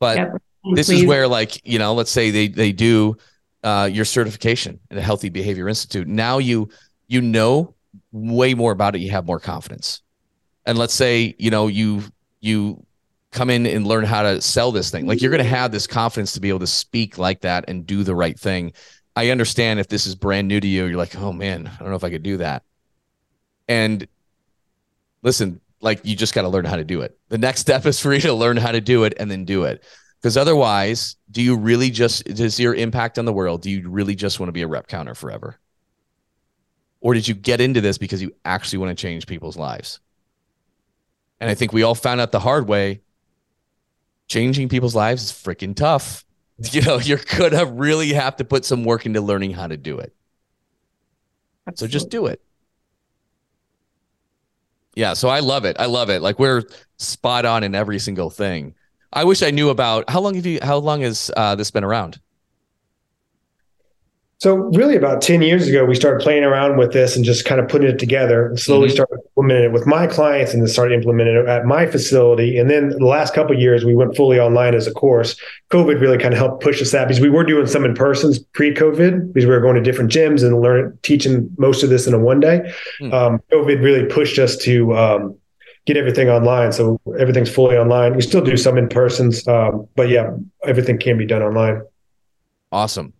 [0.00, 0.30] But yeah,
[0.74, 1.02] this please.
[1.02, 3.18] is where, like, you know, let's say they they do
[3.62, 6.08] uh, your certification at a Healthy Behavior Institute.
[6.08, 6.70] Now you
[7.06, 7.74] you know
[8.12, 9.00] way more about it.
[9.00, 10.00] You have more confidence.
[10.64, 12.04] And let's say you know you
[12.40, 12.82] you
[13.30, 15.06] come in and learn how to sell this thing.
[15.06, 17.86] Like you're going to have this confidence to be able to speak like that and
[17.86, 18.72] do the right thing.
[19.16, 21.90] I understand if this is brand new to you, you're like, oh man, I don't
[21.90, 22.62] know if I could do that.
[23.72, 24.06] And
[25.22, 27.18] listen, like you just got to learn how to do it.
[27.30, 29.64] The next step is for you to learn how to do it and then do
[29.64, 29.82] it.
[30.20, 34.14] Because otherwise, do you really just, does your impact on the world, do you really
[34.14, 35.58] just want to be a rep counter forever?
[37.00, 40.00] Or did you get into this because you actually want to change people's lives?
[41.40, 43.00] And I think we all found out the hard way
[44.28, 46.24] changing people's lives is freaking tough.
[46.70, 49.76] You know, you're going to really have to put some work into learning how to
[49.76, 50.14] do it.
[51.66, 51.90] Absolutely.
[51.90, 52.40] So just do it.
[54.94, 55.76] Yeah, so I love it.
[55.78, 56.20] I love it.
[56.22, 56.64] Like we're
[56.98, 58.74] spot on in every single thing.
[59.12, 61.84] I wish I knew about how long have you how long has uh, this been
[61.84, 62.20] around?
[64.42, 67.60] So really about 10 years ago, we started playing around with this and just kind
[67.60, 68.94] of putting it together and slowly mm-hmm.
[68.94, 72.58] started implementing it with my clients and then started implementing it at my facility.
[72.58, 75.36] And then the last couple years, we went fully online as a course.
[75.70, 78.40] COVID really kind of helped push us that because we were doing some in persons
[78.40, 82.12] pre-COVID because we were going to different gyms and learning, teaching most of this in
[82.12, 82.62] a one day.
[83.00, 83.14] Mm-hmm.
[83.14, 85.38] Um, COVID really pushed us to um,
[85.86, 86.72] get everything online.
[86.72, 88.16] So everything's fully online.
[88.16, 90.32] We still do some in persons, um, but yeah,
[90.64, 91.82] everything can be done online.
[92.72, 93.12] Awesome.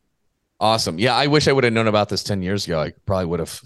[0.63, 0.97] Awesome.
[0.97, 2.81] Yeah, I wish I would have known about this 10 years ago.
[2.81, 3.61] I probably would have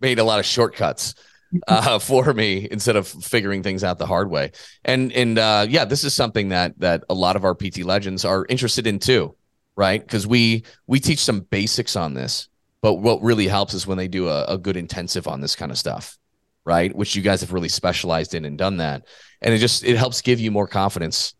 [0.00, 1.14] made a lot of shortcuts
[1.68, 4.50] uh, for me instead of figuring things out the hard way.
[4.84, 8.24] And and uh, yeah, this is something that that a lot of our PT legends
[8.24, 9.36] are interested in too,
[9.76, 10.00] right?
[10.00, 12.48] Because we we teach some basics on this,
[12.82, 15.70] but what really helps is when they do a, a good intensive on this kind
[15.70, 16.18] of stuff,
[16.64, 16.92] right?
[16.92, 19.06] Which you guys have really specialized in and done that,
[19.42, 21.34] and it just it helps give you more confidence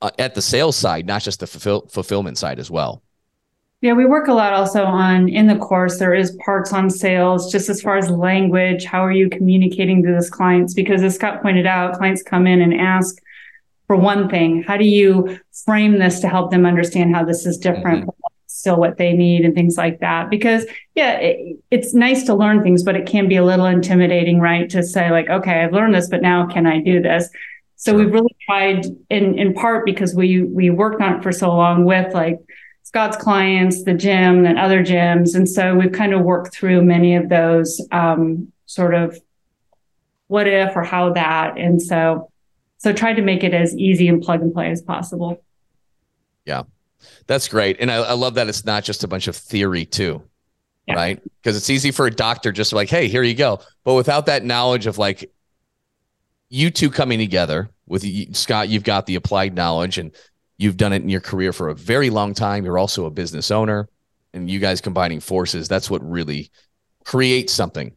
[0.00, 3.02] uh, at the sales side, not just the fulfill, fulfillment side as well.
[3.82, 5.98] Yeah, we work a lot also on in the course.
[5.98, 8.84] There is parts on sales, just as far as language.
[8.84, 10.72] How are you communicating to those clients?
[10.72, 13.16] Because as Scott pointed out, clients come in and ask
[13.88, 14.62] for one thing.
[14.62, 18.02] How do you frame this to help them understand how this is different?
[18.02, 18.10] Mm-hmm.
[18.46, 20.30] Still, what they need and things like that.
[20.30, 20.64] Because
[20.94, 24.70] yeah, it, it's nice to learn things, but it can be a little intimidating, right?
[24.70, 27.28] To say like, okay, I've learned this, but now can I do this?
[27.74, 31.48] So we've really tried, in in part because we we worked on it for so
[31.48, 32.38] long with like
[32.92, 35.34] Scott's clients, the gym, and other gyms.
[35.34, 39.18] And so we've kind of worked through many of those um, sort of
[40.26, 41.56] what if or how that.
[41.56, 42.30] And so,
[42.76, 45.42] so tried to make it as easy and plug and play as possible.
[46.44, 46.64] Yeah.
[47.26, 47.78] That's great.
[47.80, 50.22] And I, I love that it's not just a bunch of theory too.
[50.86, 50.96] Yeah.
[50.96, 51.22] Right.
[51.22, 53.60] Because it's easy for a doctor just like, hey, here you go.
[53.84, 55.32] But without that knowledge of like
[56.50, 60.14] you two coming together with Scott, you've got the applied knowledge and
[60.62, 62.64] you've done it in your career for a very long time.
[62.64, 63.88] You're also a business owner
[64.32, 65.68] and you guys combining forces.
[65.68, 66.50] That's what really
[67.04, 67.92] creates something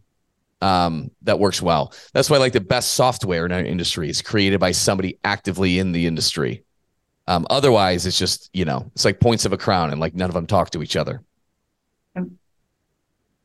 [0.62, 1.94] um, that works well.
[2.14, 5.92] That's why like the best software in our industry is created by somebody actively in
[5.92, 6.64] the industry.
[7.28, 10.30] Um, otherwise, it's just you know it's like points of a crown, and like none
[10.30, 11.24] of them talk to each other.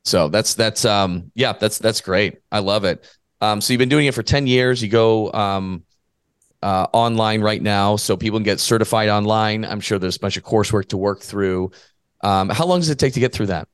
[0.05, 2.39] So that's that's um yeah that's that's great.
[2.53, 3.07] I love it.
[3.41, 4.83] Um, so you've been doing it for ten years.
[4.83, 5.85] You go um,
[6.63, 9.65] uh, online right now, so people can get certified online.
[9.65, 11.71] I'm sure there's a bunch of coursework to work through.
[12.23, 13.69] Um, how long does it take to get through that?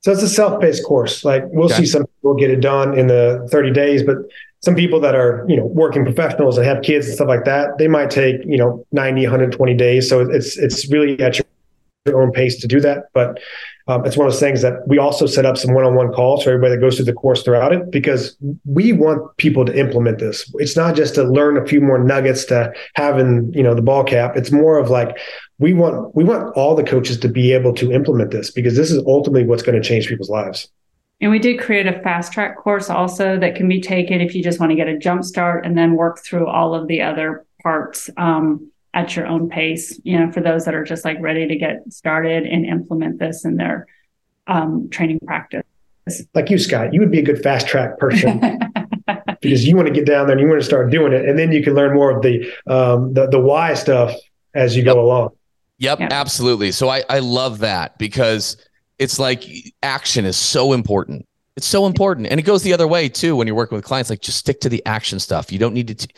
[0.00, 1.24] So it's a self-paced course.
[1.24, 1.76] Like we'll okay.
[1.76, 4.16] see some people get it done in the 30 days, but
[4.62, 7.78] some people that are, you know, working professionals and have kids and stuff like that,
[7.78, 10.08] they might take, you know, 90, 120 days.
[10.08, 11.46] So it's it's really at your
[12.04, 13.04] your own pace to do that.
[13.14, 13.40] But
[13.86, 16.50] um, it's one of those things that we also set up some one-on-one calls for
[16.50, 20.50] everybody that goes through the course throughout it because we want people to implement this.
[20.54, 23.82] It's not just to learn a few more nuggets to have in you know the
[23.82, 24.36] ball cap.
[24.36, 25.18] It's more of like
[25.58, 28.90] we want we want all the coaches to be able to implement this because this
[28.90, 30.68] is ultimately what's going to change people's lives.
[31.20, 34.42] And we did create a fast track course also that can be taken if you
[34.42, 37.46] just want to get a jump start and then work through all of the other
[37.62, 38.10] parts.
[38.16, 41.56] Um, at your own pace, you know, for those that are just like ready to
[41.56, 43.86] get started and implement this in their
[44.46, 45.64] um, training practice.
[46.32, 48.40] Like you, Scott, you would be a good fast track person
[49.40, 51.38] because you want to get down there and you want to start doing it, and
[51.38, 54.14] then you can learn more of the um, the, the why stuff
[54.54, 54.94] as you yep.
[54.94, 55.30] go along.
[55.78, 56.72] Yep, yep, absolutely.
[56.72, 58.58] So I I love that because
[58.98, 59.44] it's like
[59.82, 61.26] action is so important.
[61.56, 64.10] It's so important, and it goes the other way too when you're working with clients.
[64.10, 65.50] Like just stick to the action stuff.
[65.50, 65.94] You don't need to.
[65.94, 66.14] T-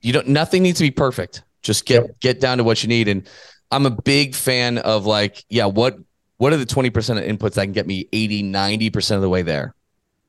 [0.00, 0.26] you don't.
[0.26, 2.20] Nothing needs to be perfect just get yep.
[2.20, 3.08] get down to what you need.
[3.08, 3.28] And
[3.70, 5.98] I'm a big fan of like, yeah, what
[6.36, 9.42] what are the 20% of inputs that can get me 80, 90% of the way
[9.42, 9.76] there?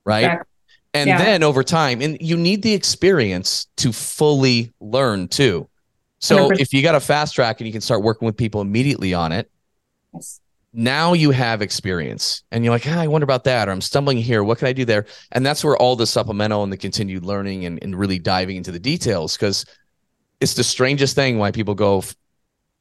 [0.06, 0.40] Right.
[0.94, 1.18] And yeah.
[1.18, 5.68] then over time, and you need the experience to fully learn too.
[6.20, 6.60] So 100%.
[6.60, 9.32] if you got a fast track and you can start working with people immediately on
[9.32, 9.50] it,
[10.14, 10.40] yes.
[10.72, 14.20] now you have experience and you're like, ah, I wonder about that, or I'm stumbling
[14.20, 14.44] here.
[14.44, 15.08] What can I do there?
[15.32, 18.72] And that's where all the supplemental and the continued learning and, and really diving into
[18.72, 19.66] the details because
[20.44, 22.04] it's the strangest thing why people go,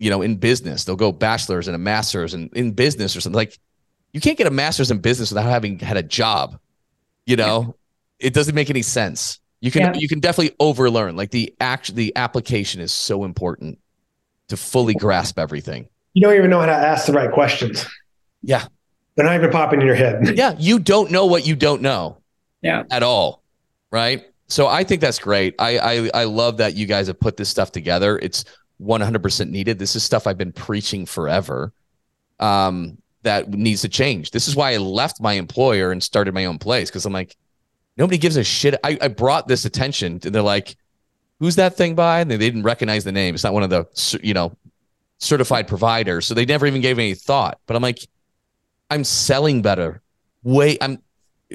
[0.01, 3.37] you know, in business, they'll go bachelor's and a master's and in business or something
[3.37, 3.57] like
[4.13, 6.59] you can't get a master's in business without having had a job.
[7.25, 7.77] You know,
[8.19, 8.27] yeah.
[8.27, 9.39] it doesn't make any sense.
[9.61, 9.93] You can yeah.
[9.95, 11.15] you can definitely overlearn.
[11.17, 13.79] Like the act the application is so important
[14.49, 15.89] to fully grasp everything.
[16.15, 17.87] You don't even know how to ask the right questions.
[18.43, 18.67] Yeah.
[19.15, 20.37] They're not even popping in your head.
[20.37, 20.57] yeah.
[20.59, 22.19] You don't know what you don't know.
[22.61, 22.83] Yeah.
[22.91, 23.41] At all.
[23.93, 24.27] Right.
[24.53, 25.55] So I think that's great.
[25.59, 28.19] I, I I love that you guys have put this stuff together.
[28.19, 28.45] It's
[28.83, 29.79] 100% needed.
[29.79, 31.73] This is stuff I've been preaching forever.
[32.39, 34.31] Um, that needs to change.
[34.31, 37.35] This is why I left my employer and started my own place because I'm like,
[37.97, 38.75] nobody gives a shit.
[38.85, 40.77] I, I brought this attention, and they're like,
[41.41, 43.35] "Who's that thing by?" And they didn't recognize the name.
[43.35, 43.87] It's not one of the
[44.23, 44.55] you know
[45.17, 47.59] certified providers, so they never even gave any thought.
[47.65, 48.07] But I'm like,
[48.91, 50.03] I'm selling better.
[50.43, 50.99] Way I'm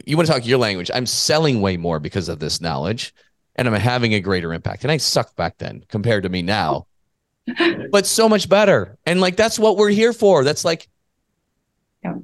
[0.06, 0.91] you want to talk your language.
[0.93, 3.14] I'm selling way more because of this knowledge
[3.56, 4.84] and I'm having a greater impact.
[4.84, 6.88] And I sucked back then compared to me now,
[7.91, 8.98] but so much better.
[9.06, 10.43] And like, that's what we're here for.
[10.43, 10.88] That's like,
[12.04, 12.16] yeah.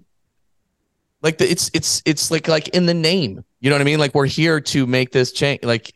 [1.22, 4.00] like the, it's, it's, it's like, like in the name, you know what I mean?
[4.00, 5.64] Like we're here to make this change.
[5.64, 5.94] Like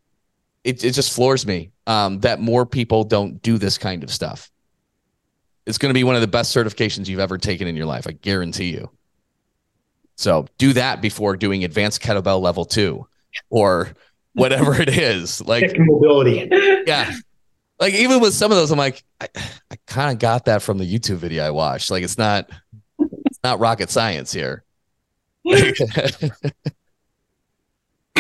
[0.64, 4.50] it, it just floors me um, that more people don't do this kind of stuff.
[5.66, 8.08] It's going to be one of the best certifications you've ever taken in your life.
[8.08, 8.90] I guarantee you.
[10.18, 13.08] So do that before doing advanced kettlebell level two
[13.50, 13.94] or
[14.34, 15.42] whatever it is.
[15.46, 16.50] Like mobility.
[16.88, 17.14] Yeah.
[17.80, 19.28] Like even with some of those, I'm like, I,
[19.70, 21.92] I kind of got that from the YouTube video I watched.
[21.92, 22.50] Like it's not
[23.26, 24.64] it's not rocket science here.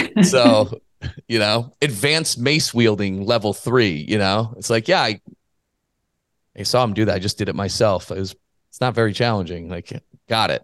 [0.23, 0.79] so,
[1.27, 5.21] you know, advanced mace wielding level three, you know, it's like, yeah, I,
[6.57, 7.15] I saw him do that.
[7.15, 8.11] I just did it myself.
[8.11, 8.35] It was,
[8.69, 9.69] it's not very challenging.
[9.69, 10.63] Like, got it.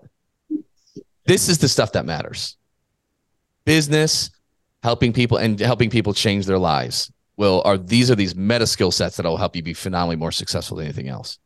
[1.25, 2.57] This is the stuff that matters.
[3.65, 4.29] Business,
[4.83, 8.91] helping people and helping people change their lives will are these are these meta skill
[8.91, 11.39] sets that will help you be phenomenally more successful than anything else.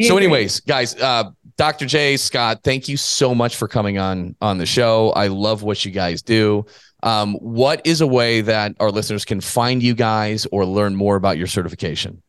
[0.00, 1.24] so, anyways, guys, uh,
[1.56, 1.86] Dr.
[1.86, 5.10] J, Scott, thank you so much for coming on on the show.
[5.10, 6.64] I love what you guys do.
[7.02, 11.16] Um, what is a way that our listeners can find you guys or learn more
[11.16, 12.22] about your certification?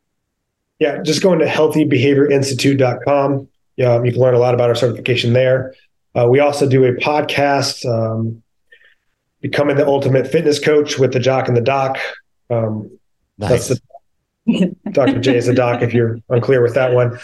[0.80, 3.48] Yeah, just going to healthybehaviorinstitute.com.
[3.76, 5.74] Yeah, you can learn a lot about our certification there.
[6.16, 8.42] Uh, we also do a podcast, um,
[9.42, 11.98] Becoming the Ultimate Fitness Coach with the Jock and the Doc.
[12.50, 12.98] Um,
[13.38, 13.68] nice.
[13.68, 13.82] That's the
[14.92, 15.20] Dr.
[15.20, 17.20] J is a doc if you're unclear with that one.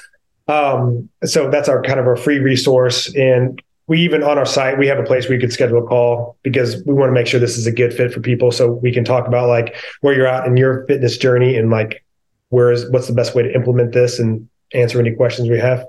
[0.48, 3.14] Um, so that's our kind of our free resource.
[3.16, 5.88] And we even on our site, we have a place where you can schedule a
[5.88, 8.52] call because we want to make sure this is a good fit for people.
[8.52, 12.04] So we can talk about like where you're at in your fitness journey and like
[12.50, 15.86] where is what's the best way to implement this and answer any questions we have.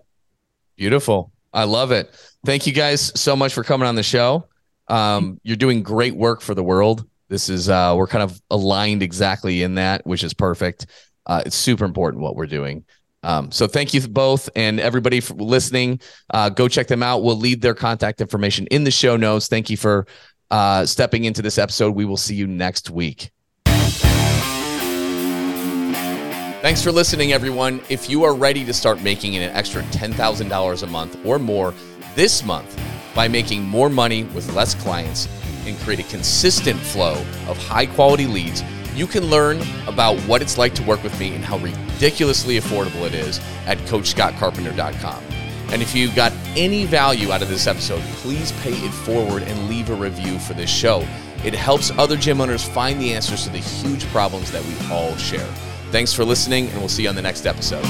[0.77, 1.33] Beautiful.
[1.53, 2.11] I love it.
[2.45, 4.49] Thank you guys so much for coming on the show.
[4.89, 7.07] Um, you're doing great work for the world.
[7.29, 10.87] This is uh, we're kind of aligned exactly in that, which is perfect.
[11.27, 12.85] Uh, it's super important what we're doing.
[13.23, 16.01] Um, so thank you both and everybody for listening.
[16.33, 17.25] Uh, go check them out.
[17.25, 19.49] We'll leave their contact information in the show notes.
[19.49, 20.07] Thank you for
[20.53, 21.97] uh, stepping into this episode.
[21.97, 23.33] We will see you next week.
[26.67, 27.81] Thanks for listening, everyone.
[27.89, 31.73] If you are ready to start making an extra $10,000 a month or more
[32.17, 32.77] this month
[33.15, 35.29] by making more money with less clients
[35.65, 38.65] and create a consistent flow of high quality leads,
[38.97, 43.07] you can learn about what it's like to work with me and how ridiculously affordable
[43.07, 45.23] it is at CoachScottCarpenter.com.
[45.69, 49.69] And if you got any value out of this episode, please pay it forward and
[49.69, 51.07] leave a review for this show.
[51.45, 55.15] It helps other gym owners find the answers to the huge problems that we all
[55.15, 55.49] share.
[55.91, 57.85] Thanks for listening, and we'll see you on the next episode.